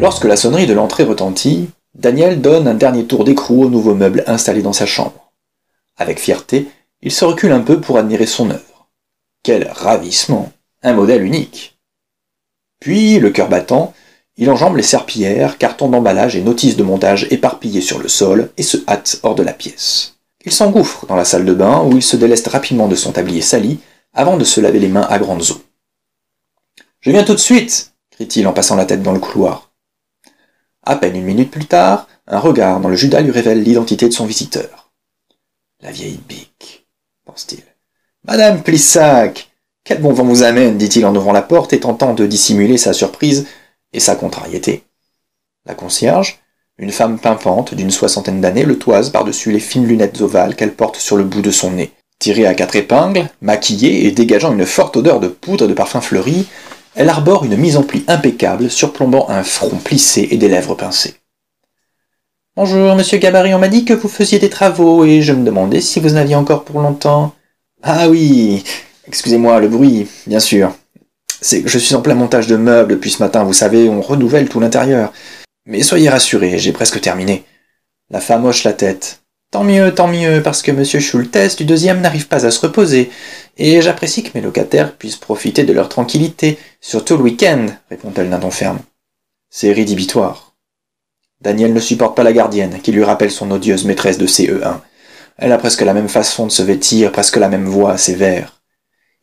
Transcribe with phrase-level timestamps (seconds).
[0.00, 4.22] Lorsque la sonnerie de l'entrée retentit, Daniel donne un dernier tour d'écrou au nouveau meuble
[4.28, 5.32] installé dans sa chambre.
[5.96, 6.68] Avec fierté,
[7.02, 8.88] il se recule un peu pour admirer son œuvre.
[9.42, 10.52] Quel ravissement
[10.84, 11.78] Un modèle unique
[12.78, 13.92] Puis, le cœur battant,
[14.36, 18.62] il enjambe les serpillères, cartons d'emballage et notices de montage éparpillés sur le sol et
[18.62, 20.14] se hâte hors de la pièce.
[20.44, 23.42] Il s'engouffre dans la salle de bain où il se déleste rapidement de son tablier
[23.42, 23.80] sali
[24.14, 25.62] avant de se laver les mains à grandes eaux.
[27.00, 29.67] Je viens tout de suite crie-t-il en passant la tête dans le couloir.
[30.88, 34.14] À peine une minute plus tard, un regard dans le Judas lui révèle l'identité de
[34.14, 34.90] son visiteur.
[35.82, 36.86] La vieille bique,
[37.26, 37.62] pense-t-il.
[38.24, 39.50] Madame Plissac
[39.84, 42.94] Quel bon vent vous amène dit-il en ouvrant la porte et tentant de dissimuler sa
[42.94, 43.46] surprise
[43.92, 44.82] et sa contrariété.
[45.66, 46.38] La concierge,
[46.78, 50.96] une femme pimpante d'une soixantaine d'années, le toise par-dessus les fines lunettes ovales qu'elle porte
[50.96, 51.92] sur le bout de son nez.
[52.18, 56.00] Tirée à quatre épingles, maquillée et dégageant une forte odeur de poudre et de parfum
[56.00, 56.46] fleuri,
[56.98, 61.14] elle arbore une mise en pli impeccable, surplombant un front plissé et des lèvres pincées.
[62.56, 65.80] Bonjour, monsieur Gabarit, on m'a dit que vous faisiez des travaux, et je me demandais
[65.80, 67.32] si vous en aviez encore pour longtemps.
[67.84, 68.64] Ah oui,
[69.06, 70.74] excusez-moi, le bruit, bien sûr.
[71.40, 74.02] C'est que je suis en plein montage de meubles depuis ce matin, vous savez, on
[74.02, 75.12] renouvelle tout l'intérieur.
[75.66, 77.44] Mais soyez rassurés, j'ai presque terminé.
[78.10, 79.20] La femme hoche la tête.
[79.52, 83.10] Tant mieux, tant mieux, parce que monsieur Schultes du deuxième n'arrive pas à se reposer,
[83.58, 88.38] et j'apprécie que mes locataires puissent profiter de leur tranquillité, surtout le week-end, répond-elle d'un
[88.38, 88.78] ton ferme.
[89.50, 90.54] C'est rédhibitoire.
[91.40, 94.80] Daniel ne supporte pas la gardienne, qui lui rappelle son odieuse maîtresse de CE1.
[95.36, 98.58] Elle a presque la même façon de se vêtir, presque la même voix sévère.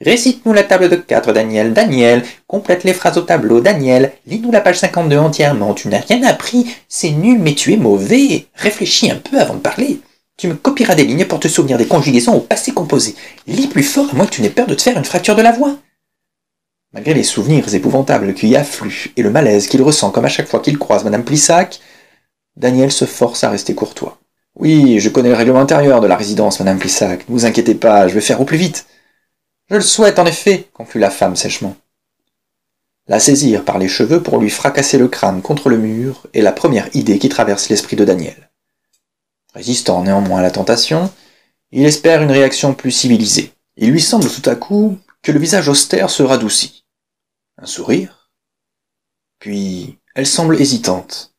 [0.00, 1.72] Récite-nous la table de quatre, Daniel.
[1.72, 3.60] Daniel, complète les phrases au tableau.
[3.60, 5.72] Daniel, lis-nous la page 52 entièrement.
[5.72, 6.66] Tu n'as rien appris.
[6.88, 8.46] C'est nul, mais tu es mauvais.
[8.54, 10.00] Réfléchis un peu avant de parler.
[10.36, 13.14] Tu me copieras des lignes pour te souvenir des conjugaisons au passé composé.
[13.46, 15.42] Lis plus fort, à moins que tu n'aies peur de te faire une fracture de
[15.42, 15.76] la voix.
[16.92, 20.48] Malgré les souvenirs épouvantables qui y affluent et le malaise qu'il ressent comme à chaque
[20.48, 21.80] fois qu'il croise Madame Plissac,
[22.56, 24.18] Daniel se force à rester courtois.
[24.56, 27.28] Oui, je connais le règlement intérieur de la résidence, Madame Plissac.
[27.28, 28.86] Ne vous inquiétez pas, je vais faire au plus vite.
[29.70, 31.76] Je le souhaite, en effet, conclut la femme sèchement.
[33.08, 36.52] La saisir par les cheveux pour lui fracasser le crâne contre le mur est la
[36.52, 38.50] première idée qui traverse l'esprit de Daniel.
[39.54, 41.12] Résistant néanmoins à la tentation,
[41.70, 43.52] il espère une réaction plus civilisée.
[43.76, 46.84] Il lui semble tout à coup que le visage austère se radoucit.
[47.58, 48.30] Un sourire
[49.38, 51.34] Puis elle semble hésitante.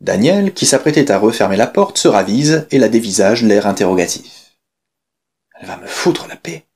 [0.00, 4.58] Daniel, qui s'apprêtait à refermer la porte, se ravise et la dévisage l'air interrogatif.
[5.54, 6.66] Elle va me foutre la paix.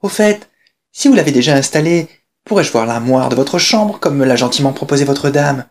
[0.00, 0.50] Au fait,
[0.92, 2.08] si vous l'avez déjà installé,
[2.44, 5.66] pourrais-je voir l'armoire de votre chambre, comme me l'a gentiment proposé votre dame?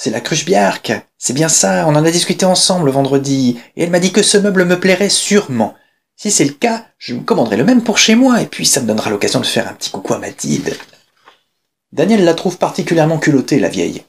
[0.00, 0.92] C'est la cruche biarque.
[1.18, 4.38] C'est bien ça, on en a discuté ensemble vendredi, et elle m'a dit que ce
[4.38, 5.74] meuble me plairait sûrement.
[6.14, 8.80] Si c'est le cas, je me commanderai le même pour chez moi, et puis ça
[8.80, 10.72] me donnera l'occasion de faire un petit coucou à Mathilde.
[11.90, 14.04] Daniel la trouve particulièrement culottée, la vieille.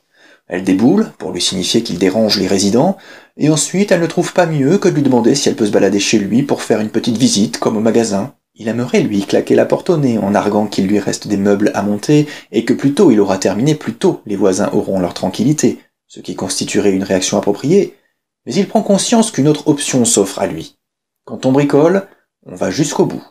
[0.48, 2.96] Elle déboule, pour lui signifier qu'il dérange les résidents,
[3.38, 5.72] et ensuite elle ne trouve pas mieux que de lui demander si elle peut se
[5.72, 8.36] balader chez lui pour faire une petite visite, comme au magasin.
[8.60, 11.72] Il aimerait lui claquer la porte au nez en arguant qu'il lui reste des meubles
[11.76, 15.14] à monter et que plus tôt il aura terminé, plus tôt les voisins auront leur
[15.14, 17.98] tranquillité, ce qui constituerait une réaction appropriée.
[18.46, 20.78] Mais il prend conscience qu'une autre option s'offre à lui.
[21.24, 22.10] Quand on bricole,
[22.46, 23.24] on va jusqu'au bout.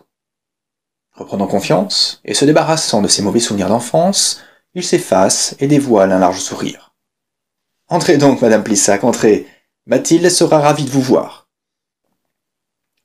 [1.12, 4.40] Reprenant confiance et se débarrassant de ses mauvais souvenirs d'enfance,
[4.72, 6.94] il s'efface et dévoile un large sourire.
[7.88, 9.46] Entrez donc, madame Plissac, entrez.
[9.84, 11.50] Mathilde sera ravie de vous voir.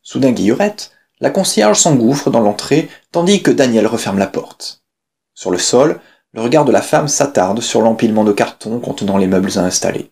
[0.01, 0.91] Soudain Guillerette,
[1.23, 4.83] la concierge s'engouffre dans l'entrée, tandis que Daniel referme la porte.
[5.33, 6.01] Sur le sol,
[6.33, 10.11] le regard de la femme s'attarde sur l'empilement de cartons contenant les meubles à installer.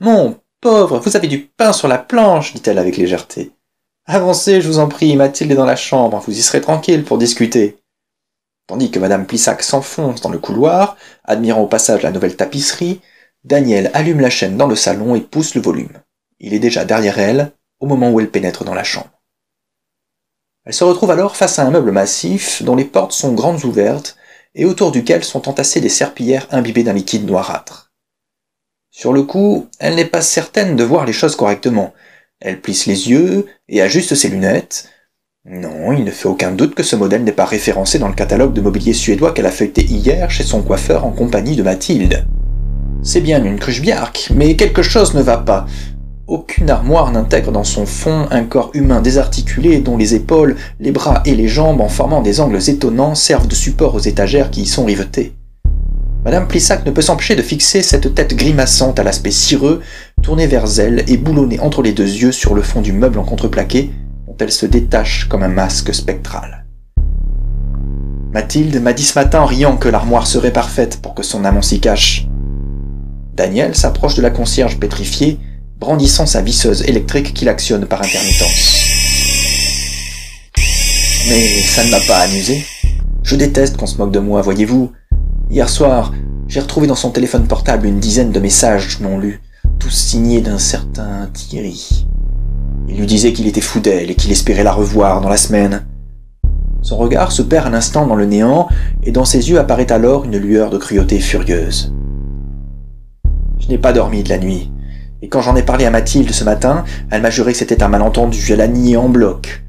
[0.00, 3.52] Mon pauvre, vous avez du pain sur la planche, dit-elle avec légèreté.
[4.04, 7.18] Avancez, je vous en prie, Mathilde est dans la chambre, vous y serez tranquille pour
[7.18, 7.78] discuter.
[8.66, 13.00] Tandis que madame Plissac s'enfonce dans le couloir, admirant au passage la nouvelle tapisserie,
[13.44, 16.02] Daniel allume la chaîne dans le salon et pousse le volume.
[16.40, 19.21] Il est déjà derrière elle, au moment où elle pénètre dans la chambre.
[20.64, 24.16] Elle se retrouve alors face à un meuble massif dont les portes sont grandes ouvertes
[24.54, 27.92] et autour duquel sont entassées des serpillères imbibées d'un liquide noirâtre.
[28.90, 31.92] Sur le coup, elle n'est pas certaine de voir les choses correctement.
[32.40, 34.88] Elle plisse les yeux et ajuste ses lunettes.
[35.44, 38.52] Non, il ne fait aucun doute que ce modèle n'est pas référencé dans le catalogue
[38.52, 42.24] de mobilier suédois qu'elle a feuilleté hier chez son coiffeur en compagnie de Mathilde.
[43.02, 45.66] C'est bien une cruche biarque, mais quelque chose ne va pas.
[46.28, 51.20] Aucune armoire n'intègre dans son fond un corps humain désarticulé dont les épaules, les bras
[51.24, 54.66] et les jambes en formant des angles étonnants servent de support aux étagères qui y
[54.66, 55.34] sont rivetées.
[56.24, 59.80] Madame Plissac ne peut s'empêcher de fixer cette tête grimaçante à l'aspect cireux,
[60.22, 63.24] tournée vers elle et boulonnée entre les deux yeux sur le fond du meuble en
[63.24, 63.90] contreplaqué,
[64.28, 66.66] dont elle se détache comme un masque spectral.
[68.32, 71.62] Mathilde m'a dit ce matin en riant que l'armoire serait parfaite pour que son amant
[71.62, 72.28] s'y cache.
[73.34, 75.40] Daniel s'approche de la concierge pétrifiée,
[75.82, 78.76] brandissant sa visseuse électrique qu'il actionne par intermittence.
[81.28, 82.64] Mais ça ne m'a pas amusé.
[83.24, 84.92] Je déteste qu'on se moque de moi, voyez-vous.
[85.50, 86.12] Hier soir,
[86.46, 89.42] j'ai retrouvé dans son téléphone portable une dizaine de messages non lus,
[89.80, 92.06] tous signés d'un certain Thierry.
[92.88, 95.84] Il lui disait qu'il était fou d'elle et qu'il espérait la revoir dans la semaine.
[96.80, 98.68] Son regard se perd un instant dans le néant,
[99.02, 101.92] et dans ses yeux apparaît alors une lueur de cruauté furieuse.
[103.58, 104.70] Je n'ai pas dormi de la nuit,
[105.22, 107.88] et quand j'en ai parlé à Mathilde ce matin, elle m'a juré que c'était un
[107.88, 109.62] malentendu, elle a nié en bloc.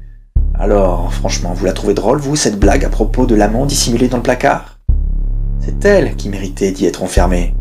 [0.52, 4.16] Alors, franchement, vous la trouvez drôle, vous, cette blague à propos de l'amant dissimulé dans
[4.16, 4.80] le placard?
[5.60, 7.54] C'est elle qui méritait d'y être enfermée.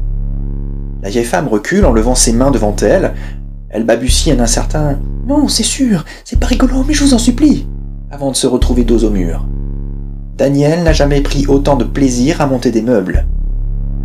[1.03, 3.13] La vieille femme recule en levant ses mains devant elle.
[3.69, 7.67] Elle babutie un incertain Non, c'est sûr, c'est pas rigolo, mais je vous en supplie
[8.09, 9.45] avant de se retrouver dos au mur.
[10.37, 13.25] Daniel n'a jamais pris autant de plaisir à monter des meubles.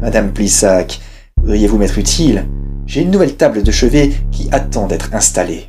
[0.01, 1.01] Madame Plissac,
[1.43, 2.47] voudriez-vous m'être utile?
[2.89, 5.67] J'ai une nouvelle table de chevet qui attend d'être installée.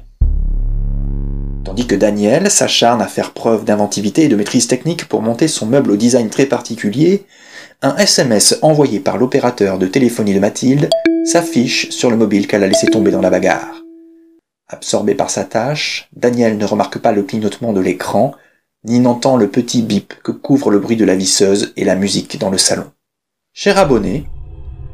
[1.66, 5.66] Tandis que Daniel s'acharne à faire preuve d'inventivité et de maîtrise technique pour monter son
[5.66, 7.26] meuble au design très particulier,
[7.82, 10.90] un SMS envoyé par l'opérateur de téléphonie de Mathilde
[11.26, 13.84] s'affiche sur le mobile qu'elle a laissé tomber dans la bagarre.
[14.70, 18.34] Absorbé par sa tâche, Daniel ne remarque pas le clignotement de l'écran,
[18.86, 22.40] ni n'entend le petit bip que couvre le bruit de la visseuse et la musique
[22.40, 22.90] dans le salon.
[23.52, 24.26] Cher abonné,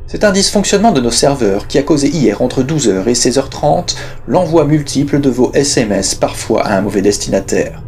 [0.08, 3.96] c'est un dysfonctionnement de nos serveurs qui a causé hier entre 12h et 16h30
[4.28, 7.82] l'envoi multiple de vos SMS parfois à un mauvais destinataire.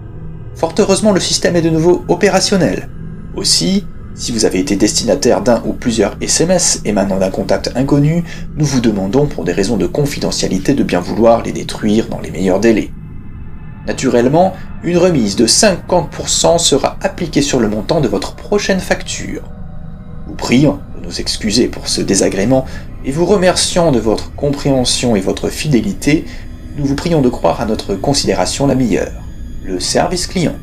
[0.56, 2.90] Fort heureusement le système est de nouveau opérationnel.
[3.36, 3.86] Aussi,
[4.16, 8.24] si vous avez été destinataire d'un ou plusieurs SMS émanant d'un contact inconnu,
[8.56, 12.32] nous vous demandons pour des raisons de confidentialité de bien vouloir les détruire dans les
[12.32, 12.90] meilleurs délais.
[13.86, 14.54] Naturellement,
[14.84, 19.44] une remise de 50% sera appliquée sur le montant de votre prochaine facture.
[20.36, 22.66] Prions de nous excuser pour ce désagrément
[23.06, 26.26] et vous remerciant de votre compréhension et votre fidélité,
[26.78, 29.24] nous vous prions de croire à notre considération la meilleure,
[29.64, 30.56] le service client.